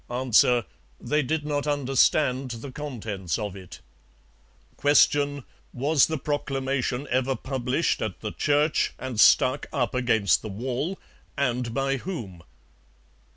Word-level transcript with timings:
A. 0.09 0.65
They 0.99 1.21
did 1.21 1.45
not 1.45 1.67
understand 1.67 2.49
the 2.49 2.71
contents 2.71 3.37
of 3.37 3.55
it. 3.55 3.81
Q. 4.81 5.43
Was 5.75 6.07
the 6.07 6.17
proclamation 6.17 7.07
ever 7.11 7.35
published 7.35 8.01
at 8.01 8.19
the 8.21 8.31
church 8.31 8.95
and 8.97 9.19
stuck 9.19 9.67
up 9.71 9.93
against 9.93 10.41
the 10.41 10.49
wall, 10.49 10.97
and 11.37 11.71
by 11.75 11.97
whom? 11.97 12.41